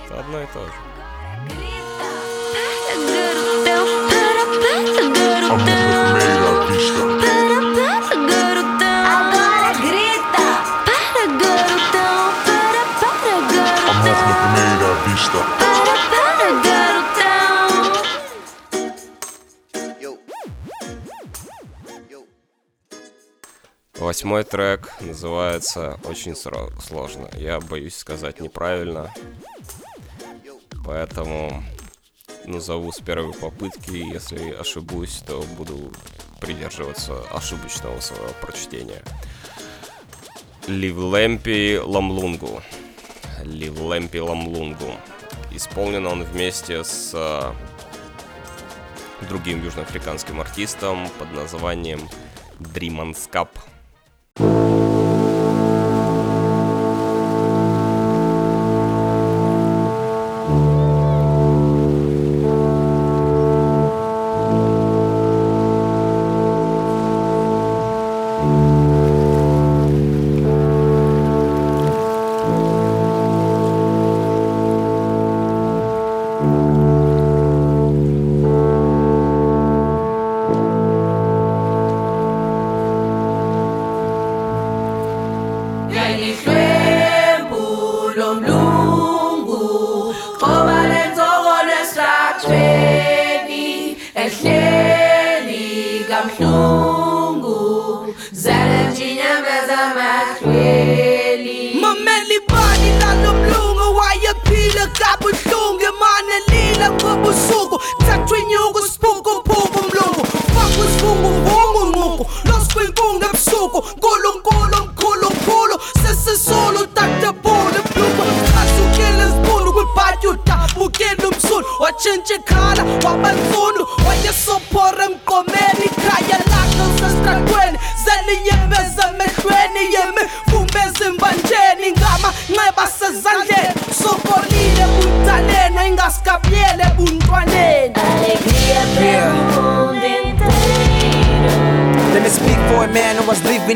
Это 0.07 0.21
одно 0.21 0.43
и 0.43 0.47
то 0.47 0.65
же. 0.67 0.73
Agora 15.31 15.67
Восьмой 24.09 24.42
трек 24.42 24.90
называется 25.03 26.01
очень 26.05 26.35
сложно. 26.35 27.29
Я 27.37 27.61
боюсь 27.61 27.94
сказать 27.94 28.40
неправильно. 28.40 29.12
Поэтому 30.83 31.62
назову 32.47 32.90
с 32.90 33.01
первой 33.01 33.35
попытки. 33.35 33.90
Если 33.90 34.53
ошибусь, 34.53 35.23
то 35.27 35.42
буду 35.59 35.92
придерживаться 36.40 37.21
ошибочного 37.31 38.01
своего 38.01 38.31
прочтения. 38.40 39.03
Ливлемпи 40.66 41.79
Ламлунгу. 41.79 42.62
Ливлемпи 43.42 44.21
Ламлунгу. 44.21 44.94
Исполнен 45.51 46.07
он 46.07 46.25
вместе 46.25 46.83
с 46.83 47.11
э, 47.12 47.53
другим 49.29 49.62
южноафриканским 49.62 50.40
артистом 50.40 51.11
под 51.18 51.31
названием 51.33 52.09
Дриманскап. 52.59 53.51
Mameli 53.59 53.78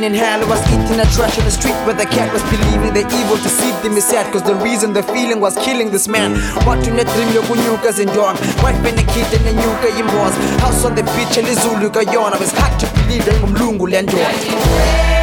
in 0.04 0.14
hell, 0.14 0.42
I 0.42 0.48
was 0.48 0.60
eating 0.72 0.98
a 0.98 1.06
trash 1.14 1.38
on 1.38 1.44
the 1.44 1.50
street 1.50 1.76
where 1.86 1.94
the 1.94 2.06
cat 2.06 2.32
was 2.32 2.42
believing 2.50 2.92
the 2.94 3.04
evil 3.18 3.36
see 3.48 3.70
them 3.82 3.96
is 3.96 4.04
sad, 4.04 4.32
cause 4.32 4.42
the 4.42 4.54
reason 4.56 4.92
the 4.92 5.02
feeling 5.02 5.40
was 5.40 5.56
killing 5.56 5.90
this 5.90 6.08
man. 6.08 6.32
Watching 6.66 6.96
the 6.96 7.04
dream 7.04 7.28
yokunyuka 7.36 7.92
zinjong, 7.92 8.36
wife 8.62 8.82
and 8.84 8.98
a 8.98 9.04
kid 9.12 9.28
and 9.36 9.46
a 9.46 9.52
nyuka 9.52 9.88
yimbos, 9.96 10.34
house 10.60 10.84
on 10.84 10.94
the 10.94 11.02
beach 11.14 11.36
and 11.38 11.46
the 11.46 11.54
Zulu 11.54 11.90
I 11.94 12.38
was 12.38 12.52
hard 12.52 12.78
to 12.80 12.86
believe 12.94 13.24
that 13.26 13.40
umlungu 13.42 13.86
lendoda. 13.86 14.28
Não 14.28 15.21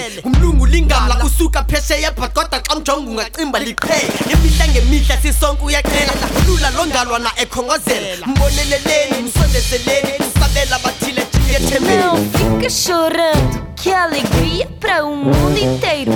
azithandazele 0.00 0.20
umlungu 0.24 0.66
lingamla 0.66 1.24
usuka 1.24 1.64
phesheya 1.64 2.10
but 2.12 2.32
kodwa 2.32 2.60
xa 2.60 2.74
mjonga 2.74 3.10
ungacimba 3.10 3.58
liqhele 3.58 4.12
imihla 4.32 4.68
ngemihla 4.68 5.16
sisonke 5.22 5.64
uyaxela 5.64 6.12
lula 6.46 6.70
lo 6.70 6.86
ndalwana 6.86 7.30
ekhongozela. 7.36 8.26
Mboneleleni 8.26 9.22
msondezeleni 9.22 10.12
usabela 10.18 10.78
bathile 10.78 11.26
Não 11.50 12.16
fica 12.16 12.70
chorando, 12.70 13.74
que 13.74 13.92
alegria 13.92 14.66
para 14.78 15.04
o 15.04 15.16
mundo 15.16 15.58
inteiro. 15.58 16.12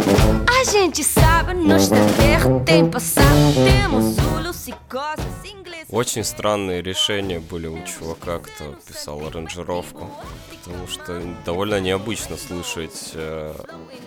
A 0.49 0.65
gente 0.71 1.03
sabe, 1.03 1.55
nesta 1.55 1.97
terra 2.17 2.49
tem 2.65 2.87
passado, 2.87 3.27
temos. 3.65 4.14
Очень 5.95 6.25
странные 6.25 6.83
решения 6.83 7.39
были 7.39 7.69
у 7.69 7.81
чувака, 7.85 8.41
кто 8.41 8.75
писал 8.85 9.25
аранжировку. 9.29 10.11
Потому 10.51 10.89
что 10.89 11.23
довольно 11.47 11.79
необычно 11.79 12.37
слышать 12.37 13.13
э, 13.15 13.55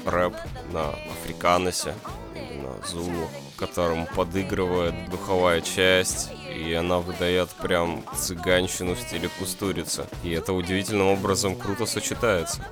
рэп 0.06 0.34
на 0.73 0.89
африканосе 0.89 1.93
или 2.36 2.60
на 2.60 2.86
зулу, 2.86 3.30
которому 3.56 4.06
подыгрывает 4.17 5.10
духовая 5.10 5.62
часть, 5.62 6.30
и 6.54 6.73
она 6.73 7.00
выдает 7.00 7.52
прям 7.52 8.04
цыганщину 8.17 8.93
в 8.93 9.00
стиле 9.00 9.30
кустурицы. 9.39 10.08
И 10.26 10.32
это 10.32 10.52
удивительным 10.52 11.08
образом 11.08 11.56
круто 11.56 11.86
сочетается. 11.86 12.65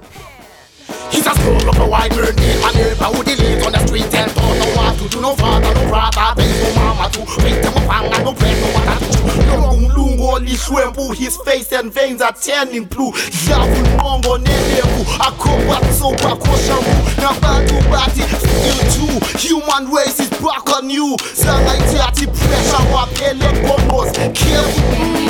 He's 1.11 1.25
a 1.25 1.33
school 1.35 1.69
of 1.69 1.77
a 1.79 1.87
white 1.87 2.11
bird 2.11 2.37
A 2.37 2.69
neighbor 2.75 3.05
who 3.05 3.23
delete 3.23 3.65
on 3.65 3.71
the 3.71 3.79
street 3.87 4.13
and 4.13 4.33
don't 4.35 4.59
know 4.59 4.71
what 4.75 4.97
to 4.99 5.09
do. 5.09 5.21
No 5.21 5.35
father, 5.35 5.73
no 5.73 5.87
brother, 5.87 6.33
there's 6.35 6.63
no 6.63 6.69
mama 6.75 7.09
to 7.13 7.21
Wait 7.43 7.61
them 7.63 7.73
up 7.89 8.11
and 8.13 8.23
no 8.25 8.33
bread, 8.33 8.57
no 8.61 8.67
water 8.73 8.97
to 9.05 9.07
chew. 9.17 9.25
No 9.47 9.71
umlungu 9.71 10.27
olishwempu 10.33 11.13
His 11.15 11.37
face 11.45 11.71
and 11.73 11.91
veins 11.93 12.21
are 12.21 12.33
turning 12.33 12.85
blue. 12.85 13.11
Mongo 14.01 14.37
nelembu 14.37 15.05
Akhoba 15.19 15.81
soba 15.93 16.35
koshambu 16.35 16.95
Nabantu 17.21 17.77
bathi 17.89 18.23
still 18.39 18.81
true 18.93 19.19
Human 19.39 19.91
race 19.91 20.19
is 20.19 20.29
back 20.29 20.69
on 20.77 20.89
you. 20.89 21.15
Sangayithathi 21.33 22.27
pressure 22.27 22.85
waphele 22.93 23.49
bombos 23.65 24.13
Careful 24.33 25.25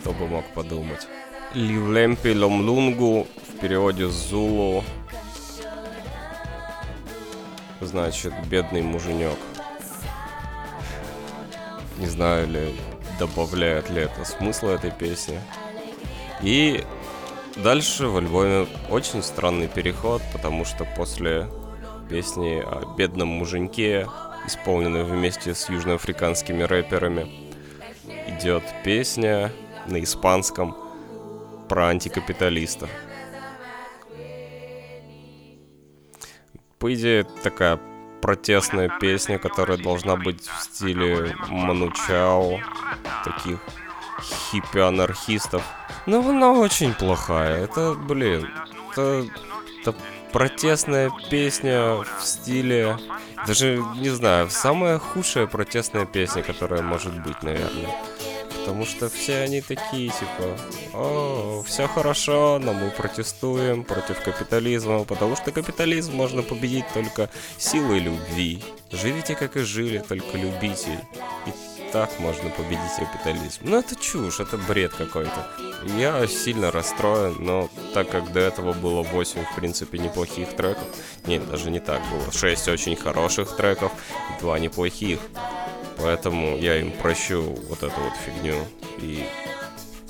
Кто 0.00 0.12
бы 0.12 0.26
мог 0.26 0.44
подумать. 0.54 1.06
Ливлемпи 1.54 2.34
Ломлунгу 2.34 3.26
в 3.48 3.60
переводе 3.60 4.08
с 4.08 4.12
Зулу 4.12 4.84
значит 7.80 8.32
бедный 8.46 8.82
муженек. 8.82 9.38
Не 11.98 12.06
знаю 12.06 12.48
ли 12.48 12.74
добавляет 13.18 13.90
ли 13.90 14.02
это 14.02 14.24
смысл 14.24 14.68
этой 14.68 14.90
песни. 14.90 15.38
И 16.42 16.84
дальше 17.56 18.08
в 18.08 18.16
альбоме 18.16 18.66
очень 18.90 19.22
странный 19.22 19.68
переход, 19.68 20.22
потому 20.32 20.64
что 20.64 20.84
после 20.96 21.48
песни 22.12 22.62
о 22.62 22.94
бедном 22.94 23.28
муженьке 23.28 24.06
исполненный 24.46 25.02
вместе 25.02 25.54
с 25.54 25.70
южноафриканскими 25.70 26.62
рэперами. 26.62 27.26
Идет 28.28 28.62
песня 28.84 29.50
на 29.86 30.02
испанском 30.02 30.76
про 31.70 31.88
антикапиталиста. 31.88 32.86
По 36.78 36.92
идее, 36.92 37.24
такая 37.42 37.80
протестная 38.20 38.90
песня, 39.00 39.38
которая 39.38 39.78
должна 39.78 40.16
быть 40.16 40.46
в 40.46 40.62
стиле 40.64 41.34
Манучао, 41.48 42.60
таких 43.24 43.58
хиппи-анархистов. 44.20 45.62
Но 46.04 46.20
она 46.28 46.52
очень 46.52 46.92
плохая. 46.92 47.64
Это, 47.64 47.94
блин, 47.94 48.50
это, 48.90 49.24
это 49.80 49.94
протестная 50.32 51.10
песня 51.30 51.96
в 51.96 52.06
стиле... 52.22 52.98
Даже, 53.46 53.82
не 53.96 54.10
знаю, 54.10 54.50
самая 54.50 54.98
худшая 54.98 55.46
протестная 55.46 56.06
песня, 56.06 56.42
которая 56.42 56.82
может 56.82 57.12
быть, 57.22 57.42
наверное. 57.42 57.90
Потому 58.60 58.86
что 58.86 59.08
все 59.10 59.40
они 59.40 59.60
такие, 59.60 60.10
типа, 60.10 60.56
о, 60.94 61.64
все 61.66 61.88
хорошо, 61.88 62.60
но 62.62 62.72
мы 62.72 62.90
протестуем 62.90 63.82
против 63.82 64.22
капитализма, 64.22 65.02
потому 65.02 65.34
что 65.34 65.50
капитализм 65.50 66.14
можно 66.14 66.42
победить 66.42 66.84
только 66.94 67.28
силой 67.58 67.98
любви. 67.98 68.62
Живите, 68.92 69.34
как 69.34 69.56
и 69.56 69.62
жили, 69.62 69.98
только 69.98 70.36
любите. 70.36 71.00
И 71.46 71.50
так 71.92 72.18
можно 72.18 72.50
победить 72.50 72.96
капитализм. 72.98 73.60
Ну 73.62 73.78
это 73.78 73.94
чушь, 73.94 74.40
это 74.40 74.56
бред 74.56 74.94
какой-то. 74.94 75.48
Я 75.96 76.26
сильно 76.26 76.70
расстроен, 76.70 77.36
но 77.38 77.68
так 77.92 78.08
как 78.08 78.32
до 78.32 78.40
этого 78.40 78.72
было 78.72 79.02
8, 79.02 79.44
в 79.44 79.54
принципе, 79.56 79.98
неплохих 79.98 80.56
треков, 80.56 80.84
нет, 81.26 81.48
даже 81.48 81.70
не 81.70 81.80
так, 81.80 82.00
было 82.10 82.32
6 82.32 82.68
очень 82.68 82.96
хороших 82.96 83.56
треков 83.56 83.92
и 84.30 84.40
2 84.40 84.58
неплохих. 84.58 85.20
Поэтому 85.98 86.56
я 86.56 86.80
им 86.80 86.90
прощу 86.92 87.42
вот 87.68 87.82
эту 87.82 88.00
вот 88.00 88.14
фигню 88.24 88.56
и 88.98 89.24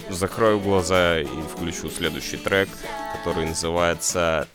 закрою 0.08 0.60
глаза 0.60 1.18
и 1.18 1.26
включу 1.26 1.90
следующий 1.90 2.36
трек, 2.36 2.68
который 3.16 3.46
называется 3.46 4.46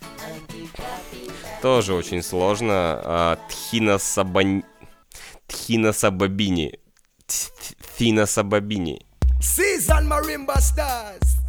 тоже 1.61 1.93
очень 1.93 2.21
сложно 2.21 3.01
а, 3.03 3.39
Тхина 3.49 3.97
Сабани... 3.97 4.63
Тхина 5.47 5.91
Сабабини. 5.91 6.79
Тхина 7.97 8.27
Сабабини. 8.27 9.01
Season 9.41 10.05
Marimba 10.07 10.61
Stars. 10.61 11.41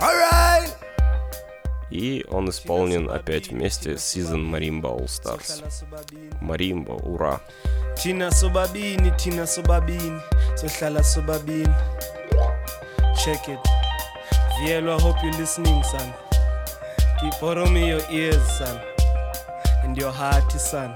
Alright. 0.00 0.74
И 1.90 2.24
он 2.30 2.48
исполнен 2.48 3.10
опять 3.10 3.48
вместе 3.48 3.98
с 3.98 4.16
Season 4.16 4.40
Marimba 4.50 4.88
All 4.88 5.04
Stars. 5.04 5.62
Маримба, 6.40 6.92
ура! 6.92 7.42
Thina 8.02 8.30
sobabini, 8.30 9.10
thina 9.18 9.46
sobabini, 9.46 10.22
sohlala 10.56 11.02
sobabini. 11.02 11.74
Check 13.22 13.46
it. 13.46 13.60
Vielo, 14.62 14.96
I 14.96 15.02
hope 15.02 15.22
you're 15.22 15.36
listening, 15.36 15.82
son. 15.82 16.14
Keep 17.20 17.38
borrow 17.42 17.68
me 17.68 17.90
your 17.90 18.00
ears, 18.10 18.40
son. 18.56 18.80
And 19.82 19.96
your 19.96 20.12
heart, 20.12 20.52
son. 20.52 20.94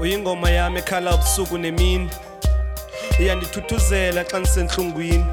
uyingoma 0.00 0.50
yami 0.50 0.78
ekhala 0.78 1.14
ubusuku 1.14 1.58
nemini. 1.58 2.10
Iyandithuthuzela 3.20 4.24
xa 4.24 4.38
ndisentlungwini 4.38 5.26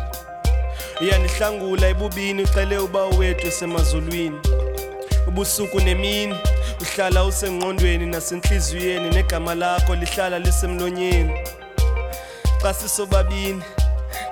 iyandihlangula 1.02 1.88
ebubini 1.88 2.44
uxele 2.44 2.78
uba 2.78 3.06
uwethu 3.06 3.48
esemazulwini. 3.48 4.40
Ubusuku 5.28 5.80
nemini 5.80 6.36
uhlala 6.82 7.26
usengqondweni 7.26 8.06
nasentliziyweni 8.06 9.10
negama 9.10 9.56
lakho 9.56 9.96
lihlala 9.96 10.40
lisemlonyeni. 10.40 11.34
Xa 12.62 12.74
sisobabini 12.74 13.64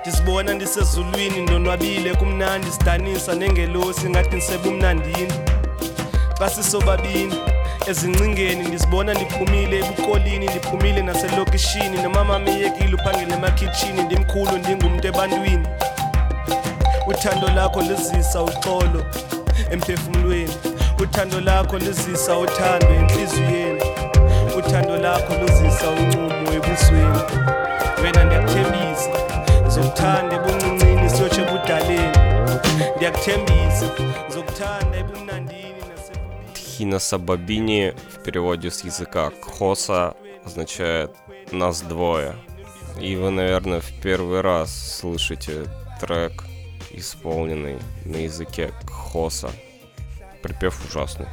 ndizibona 0.00 0.54
ndisezulwini 0.54 1.40
ndonwabile 1.40 2.14
kumnandi 2.14 2.70
sidanisa 2.70 3.34
nengelosi 3.34 4.10
ngathi 4.10 4.36
ndisebumnandini 4.36 5.32
xa 6.38 6.50
sisobabini 6.50 7.34
ezincingeni 7.86 8.62
ndizibona 8.68 9.14
ndiphumile 9.14 9.78
ebukolini 9.78 10.46
ndiphumile 10.46 11.02
naselokishini. 11.02 12.02
Nomama 12.02 12.38
miyekile 12.38 12.94
uphangele 12.94 13.34
emakhitshini 13.34 14.02
ndimkhulu 14.02 14.58
ndingumntu 14.58 15.06
ebantwini. 15.08 15.66
Uthando 17.06 17.48
lakho 17.48 17.82
lizisa 17.82 18.42
uxolo 18.42 19.04
emphefumlweni. 19.70 20.54
Uthando 21.02 21.40
lakho 21.40 21.78
lizisa 21.78 22.38
uthando 22.38 22.86
enhliziyweni 22.94 23.82
uthando 24.58 24.96
lakho 24.96 25.34
luzisa 25.34 25.90
uncumo 25.90 26.52
ebusweni. 26.56 27.20
Wena 28.02 28.24
ndiyakuthembisa. 28.24 29.41
Zokuthanda 29.74 30.36
ebuncuncini 30.36 31.10
siyotsho 31.10 31.40
ebudaleni 31.44 32.18
ndiyakuthembisa 32.96 33.86
zokuthanda 34.34 34.96
ebumnandini 35.02 35.72
Тхина 36.54 36.98
Сабабини 36.98 37.92
в 38.10 38.22
переводе 38.22 38.70
с 38.70 38.84
языка 38.84 39.30
Кхоса 39.30 40.14
означает 40.44 41.10
«нас 41.52 41.82
двое». 41.82 42.34
И 43.00 43.16
вы, 43.16 43.30
наверное, 43.30 43.80
в 43.80 43.90
первый 44.02 44.40
раз 44.40 44.98
слышите 45.00 45.66
трек, 46.00 46.44
исполненный 46.90 47.78
на 48.04 48.16
языке 48.16 48.72
Кхоса. 48.86 49.50
Припев 50.42 50.84
ужасный. 50.88 51.26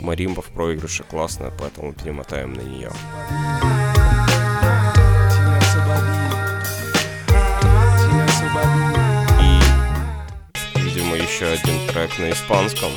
Маримба 0.00 0.42
в 0.42 0.46
проигрыше 0.46 1.04
классная, 1.04 1.52
поэтому 1.56 1.92
перемотаем 1.92 2.52
на 2.52 2.62
нее. 2.62 2.90
Еще 11.26 11.46
один 11.46 11.88
трек 11.88 12.18
на 12.18 12.30
испанском. 12.30 12.92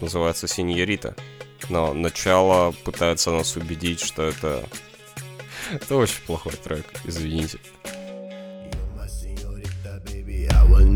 Называется 0.00 0.46
«Синьорита». 0.46 1.16
Но 1.68 1.92
начало 1.94 2.70
пытается 2.84 3.32
нас 3.32 3.56
убедить, 3.56 4.00
что 4.00 4.22
это... 4.22 4.64
Это 5.72 5.96
очень 5.96 6.22
плохой 6.26 6.52
трек, 6.52 6.86
извините. 7.04 7.58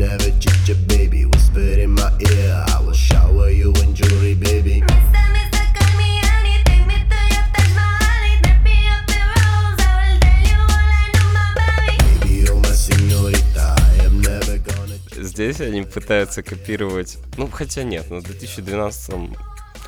Never 0.01 0.31
cheat 0.39 0.67
you, 0.67 0.75
baby. 0.87 1.25
Whisper 1.25 1.79
in 1.79 1.91
my 1.91 2.09
ear, 2.31 2.65
I 2.69 2.81
will 2.81 2.93
shower 2.93 3.51
you 3.51 3.71
in 3.83 3.93
jewelry. 3.93 4.33
Baby, 4.33 4.83
Здесь 15.41 15.61
они 15.61 15.81
пытаются 15.81 16.43
копировать... 16.43 17.17
Ну, 17.35 17.49
хотя 17.49 17.81
нет, 17.81 18.11
но 18.11 18.17
в 18.17 18.23
2012 18.23 19.15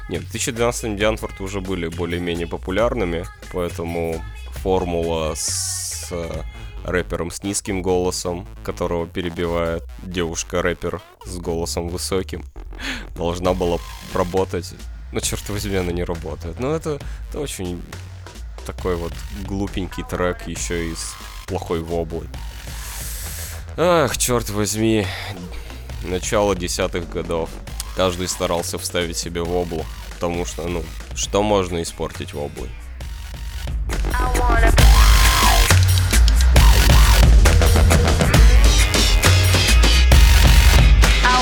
нет, 0.10 0.24
в 0.24 0.32
2012 0.32 0.98
Дианфорд 0.98 1.40
уже 1.42 1.62
были 1.62 1.88
более-менее 1.90 2.48
популярными, 2.48 3.26
поэтому 3.54 4.20
формула 4.50 5.34
с 5.36 6.08
э, 6.10 6.42
рэпером 6.84 7.30
с 7.30 7.44
низким 7.44 7.84
голосом, 7.84 8.48
которого 8.64 9.06
перебивает 9.06 9.84
девушка-рэпер 10.02 11.02
с 11.24 11.38
голосом 11.38 11.88
высоким, 11.88 12.44
должна 13.16 13.54
была 13.54 13.78
работать. 14.16 14.74
Но 15.12 15.20
черт 15.20 15.48
возьми, 15.50 15.76
она 15.76 15.92
не 15.92 16.04
работает. 16.04 16.60
Но 16.60 16.76
это, 16.76 17.00
это 17.30 17.40
очень 17.40 17.80
такой 18.66 18.96
вот 18.96 19.14
глупенький 19.46 20.04
трек, 20.04 20.48
еще 20.48 20.90
и 20.90 20.96
с 20.96 21.14
плохой 21.46 21.82
воблой. 21.82 22.28
Ах, 23.76 24.20
черт 24.20 24.52
возьми, 24.52 25.08
начало 26.04 26.56
десятых 26.56 27.10
годов. 27.10 27.50
Каждый 27.96 28.28
старался 28.28 28.78
вставить 28.78 29.18
себе 29.18 29.42
воблу, 29.42 29.84
потому 30.14 30.46
что, 30.46 30.68
ну, 30.68 30.84
что 31.16 31.42
можно 31.42 31.82
испортить 31.82 32.34
воблой? 32.34 32.70
I 34.12 34.34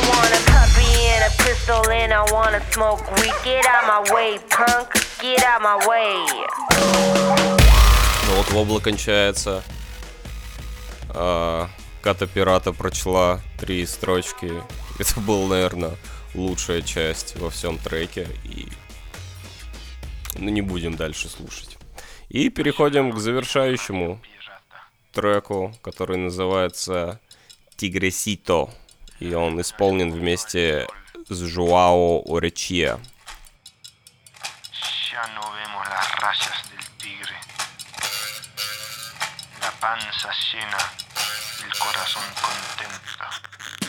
want 0.08 0.32
a 0.32 0.39
puppy 0.48 0.88
and 1.12 1.24
a 1.26 1.32
pistol 1.44 1.86
and 1.91 2.13
I 2.13 2.24
wanna 2.32 2.62
smoke 2.72 3.02
weed. 3.17 3.34
Get 3.44 3.65
out 3.65 3.86
my 3.88 4.13
way, 4.13 4.39
punk. 4.50 4.88
Get 5.22 5.44
out 5.44 5.62
my 5.62 5.86
way. 5.86 6.15
Ну 8.30 8.36
вот 8.38 8.50
вобла 8.52 8.80
кончается. 8.80 9.63
А, 11.10 11.67
Ката 12.02 12.26
Пирата 12.26 12.74
прочла 12.74 13.42
три 13.60 13.86
строчки. 13.86 14.52
Это 15.00 15.20
была, 15.20 15.50
наверное, 15.50 15.96
лучшая 16.34 16.82
часть 16.82 17.36
во 17.36 17.50
всем 17.50 17.78
треке. 17.78 18.28
И 18.44 18.68
ну, 20.36 20.50
не 20.50 20.62
будем 20.62 20.96
дальше 20.96 21.30
слушать. 21.30 21.78
И 22.30 22.50
переходим 22.50 23.12
к 23.12 23.20
завершающему 23.20 24.20
треку, 25.12 25.76
который 25.84 26.18
называется 26.18 27.20
Тигресито. 27.76 28.70
и 29.20 29.34
он 29.36 29.62
исполнен 29.62 30.12
вместе 30.12 30.88
с 31.30 31.40
Жуао 31.40 32.24
Оречье. 32.26 33.00
Panza 39.82 40.30
llena, 40.30 40.78
el 41.63 41.80
corazón 41.80 42.24
contento. 42.41 43.81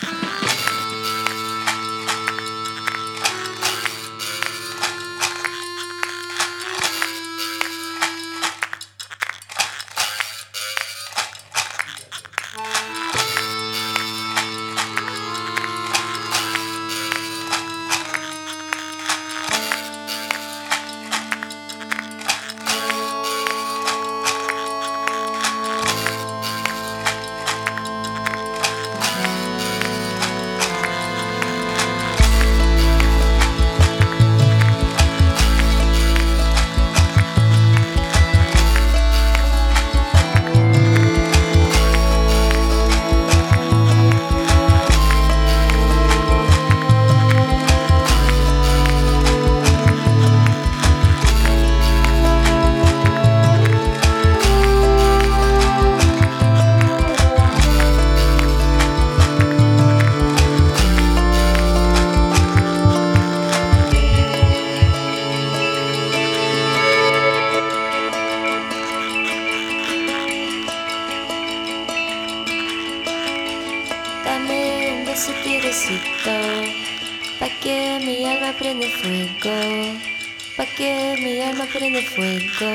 Pa' 80.56 80.66
que 80.76 81.16
mi 81.22 81.40
alma 81.42 81.66
prende 81.72 82.02
fuego. 82.02 82.70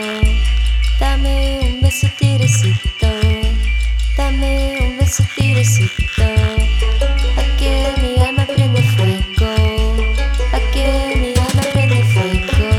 Dame 0.99 1.59
un 1.61 1.81
beso 1.81 2.07
tirecito, 2.17 3.09
dame 4.17 4.77
un 4.81 4.97
beso 4.97 5.23
tirecito, 5.35 6.27
pa' 7.35 7.47
que 7.59 7.73
mi 8.01 8.13
alma 8.25 8.45
prende 8.45 8.81
fuego, 8.95 9.53
pa' 10.51 10.63
que 10.73 10.87
mi 11.21 11.31
alma 11.45 11.63
prende 11.73 12.01
fuego. 12.13 12.69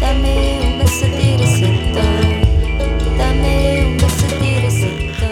Dame 0.00 0.34
un 0.64 0.78
beso 0.78 1.06
tirecito, 1.18 2.04
dame 3.18 3.54
un 3.86 3.96
beso 4.02 4.26
tirecito, 4.40 5.28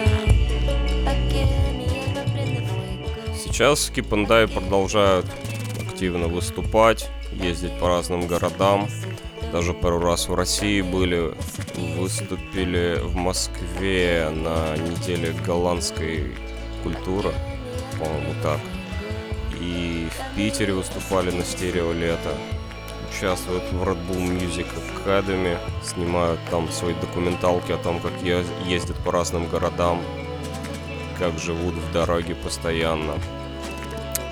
pa' 1.05 1.17
que 1.31 1.43
mi 1.77 1.87
alma 2.03 2.23
prende 2.33 2.61
fuego. 2.69 3.09
Сейчас 3.35 3.91
Die 4.29 4.47
продолжают 4.47 5.25
активно 5.79 6.27
выступать, 6.27 7.09
ездить 7.47 7.77
по 7.79 7.87
разным 7.87 8.27
городам. 8.27 8.87
Даже 9.51 9.73
пару 9.73 9.99
раз 9.99 10.27
в 10.27 10.35
России 10.35 10.81
были, 10.81 11.33
выступили 11.97 12.99
в 13.01 13.15
Москве 13.15 14.29
на 14.29 14.75
неделе 14.75 15.33
голландской 15.45 16.35
культуры, 16.83 17.33
по-моему, 17.97 18.33
так. 18.43 18.59
И 19.61 20.07
в 20.11 20.35
Питере 20.35 20.73
выступали 20.73 21.31
на 21.31 21.43
стерео 21.43 21.93
лето. 21.93 22.33
Участвуют 23.09 23.63
в 23.71 23.81
Red 23.81 23.97
Bull 24.07 24.27
Music 24.27 24.67
Academy, 25.05 25.57
снимают 25.83 26.39
там 26.51 26.69
свои 26.69 26.93
документалки 26.95 27.71
о 27.71 27.77
том, 27.77 27.99
как 28.01 28.11
ездят 28.21 28.97
по 28.97 29.11
разным 29.11 29.47
городам, 29.47 30.01
как 31.17 31.39
живут 31.39 31.75
в 31.75 31.91
дороге 31.93 32.35
постоянно. 32.35 33.13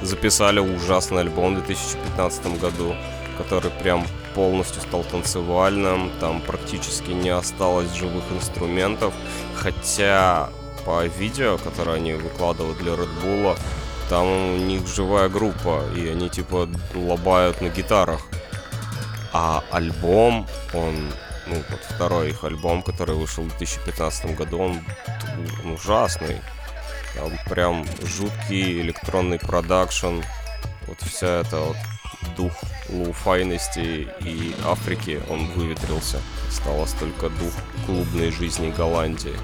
Записали 0.02 0.60
ужасный 0.60 1.22
альбом 1.22 1.56
в 1.56 1.66
2015 1.66 2.60
году, 2.60 2.96
который 3.38 3.72
прям 3.72 4.06
полностью 4.34 4.82
стал 4.82 5.04
танцевальным, 5.04 6.12
там 6.20 6.42
практически 6.42 7.12
не 7.12 7.30
осталось 7.30 7.94
живых 7.94 8.24
инструментов, 8.32 9.14
хотя 9.56 10.50
по 10.86 11.06
видео, 11.06 11.58
которое 11.58 11.98
они 11.98 12.14
выкладывают 12.14 12.78
для 12.78 12.94
Red 12.94 13.10
Bull, 13.24 13.58
там 14.10 14.28
у 14.28 14.58
них 14.58 14.86
живая 14.88 15.30
группа, 15.30 15.84
и 15.96 16.08
они 16.08 16.30
типа 16.30 16.70
лобают 16.94 17.62
на 17.62 17.70
гитарах. 17.70 18.22
А 19.34 19.64
альбом, 19.72 20.48
он, 20.74 21.12
ну 21.48 21.56
вот 21.56 21.80
второй 21.90 22.30
их 22.30 22.44
альбом, 22.44 22.84
который 22.84 23.16
вышел 23.16 23.44
в 23.44 23.50
2015 23.50 24.38
году, 24.38 24.60
он, 24.60 24.80
он 25.64 25.72
ужасный. 25.72 26.42
Там 27.16 27.32
прям 27.50 27.86
жуткий 28.04 28.82
электронный 28.82 29.40
продакшн. 29.40 30.22
Вот 30.88 31.02
вся 31.02 31.42
эта 31.42 31.60
вот 31.60 31.78
дух 32.36 32.54
лоуфайности 32.90 34.08
и 34.22 34.56
Африки, 34.66 35.22
он 35.30 35.48
выветрился. 35.52 36.20
Осталось 36.50 36.94
только 36.94 37.30
дух 37.30 37.54
клубной 37.86 38.32
жизни 38.32 38.74
Голландии. 38.76 39.36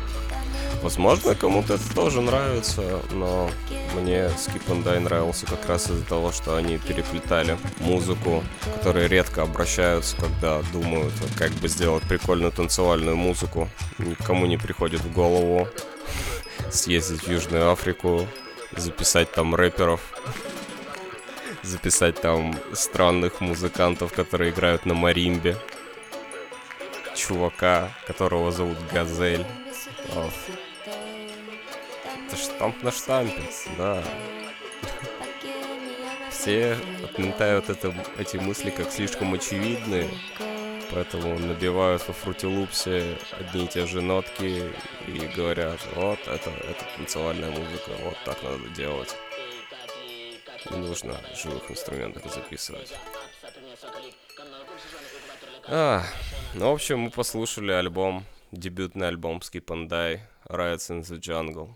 Возможно, 0.82 1.36
кому-то 1.36 1.76
это 1.76 1.94
тоже 1.94 2.22
нравится, 2.22 3.02
но 3.12 3.52
мне 3.94 4.26
Skip 4.30 4.66
and 4.68 4.84
Die 4.84 5.00
нравился 5.00 5.46
как 5.46 5.68
раз 5.68 5.90
из-за 5.90 6.04
того, 6.04 6.32
что 6.32 6.56
они 6.56 6.80
переплетали 6.80 7.58
музыку, 7.80 8.44
которые 8.78 9.08
редко 9.08 9.44
обращаются, 9.44 10.18
когда 10.18 10.62
думают, 10.74 11.14
как 11.38 11.52
бы 11.52 11.68
сделать 11.68 12.04
прикольную 12.04 12.52
танцевальную 12.52 13.16
музыку. 13.16 13.70
Никому 14.00 14.48
не 14.48 14.58
приходит 14.58 15.02
в 15.02 15.14
голову 15.14 15.68
съездить 16.72 17.24
в 17.24 17.32
Южную 17.32 17.72
Африку, 17.72 18.28
записать 18.76 19.32
там 19.32 19.56
рэперов, 19.56 20.02
записать 21.64 22.20
там 22.22 22.56
странных 22.74 23.42
музыкантов, 23.42 24.14
которые 24.14 24.52
играют 24.52 24.86
на 24.86 24.94
маримбе, 24.94 25.58
чувака, 27.16 27.92
которого 28.08 28.52
зовут 28.52 28.78
Газель. 28.92 29.46
О. 30.16 30.30
Это 32.28 32.36
штамп 32.38 32.82
на 32.84 32.92
штампе, 32.92 33.42
да. 33.78 34.04
Все 36.30 36.78
отметают 37.04 37.70
это, 37.70 37.94
эти 38.18 38.38
мысли 38.38 38.72
как 38.72 38.92
слишком 38.92 39.34
очевидные, 39.34 40.10
поэтому 40.92 41.38
набивают 41.38 42.08
во 42.08 42.14
фрутилупсе 42.14 43.18
одни 43.40 43.66
и 43.66 43.68
те 43.68 43.86
же 43.86 44.02
нотки 44.02 44.72
и 45.12 45.28
говорят, 45.36 45.80
вот 45.96 46.20
это, 46.28 46.50
это 46.50 46.86
танцевальная 46.96 47.52
музыка, 47.52 47.92
вот 48.04 48.18
так 48.26 48.42
надо 48.44 48.68
делать. 48.70 49.16
Не 50.70 50.78
нужно 50.78 51.20
живых 51.36 51.70
инструментах 51.70 52.32
записывать. 52.34 52.94
А, 55.68 56.04
ну, 56.54 56.72
в 56.72 56.74
общем, 56.74 57.00
мы 57.00 57.10
послушали 57.10 57.72
альбом, 57.72 58.26
дебютный 58.52 59.08
альбом 59.08 59.38
Skip 59.38 59.66
and 59.66 59.90
Die, 59.90 60.20
Riots 60.46 60.90
in 60.90 61.02
the 61.02 61.20
Jungle. 61.20 61.74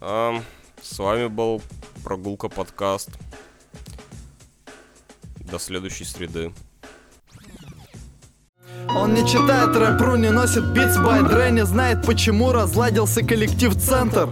Ам, 0.00 0.44
с 0.80 0.98
вами 0.98 1.26
был 1.26 1.60
Прогулка 2.04 2.48
подкаст. 2.48 3.10
До 5.40 5.58
следующей 5.58 6.04
среды. 6.04 6.52
Он 8.96 9.14
не 9.14 9.26
читает 9.26 9.76
рэп 9.76 10.16
не 10.16 10.30
носит 10.30 10.64
Beats 10.72 10.96
by 10.96 11.22
Dre 11.22 11.50
Не 11.50 11.64
знает 11.64 12.04
почему 12.06 12.52
разладился 12.52 13.22
коллектив 13.22 13.74
Центр 13.76 14.28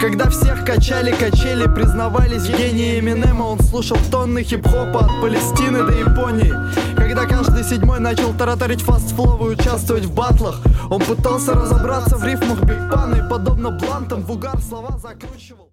когда 0.00 0.30
всех 0.30 0.64
качали 0.64 1.10
качели, 1.10 1.66
признавались 1.66 2.46
гении 2.48 3.00
Эминема 3.00 3.42
Он 3.42 3.58
слушал 3.58 3.96
тонны 4.12 4.44
хип-хопа 4.44 5.00
от 5.00 5.20
Палестины 5.20 5.82
до 5.82 5.92
Японии. 5.92 6.54
Когда 6.96 7.26
каждый 7.26 7.64
седьмой 7.64 7.98
начал 7.98 8.32
тараторить 8.32 8.80
fast 8.80 9.15
flow 9.15 9.50
и 9.50 9.54
участвовать 9.54 10.04
в 10.04 10.14
батлах 10.14 10.60
Он 10.88 11.00
пытался 11.00 11.52
разобраться 11.52 12.16
в 12.16 12.24
рифмах 12.24 12.60
Big 12.60 12.78
И 13.16 13.28
подобно 13.28 13.72
блантам 13.72 14.22
в 14.22 14.30
угар 14.30 14.60
слова 14.60 14.96
закручивал 14.98 15.72